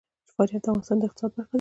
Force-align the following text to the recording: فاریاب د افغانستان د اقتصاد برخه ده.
فاریاب 0.33 0.61
د 0.63 0.67
افغانستان 0.69 0.97
د 0.99 1.03
اقتصاد 1.05 1.31
برخه 1.35 1.43
ده. 1.43 1.43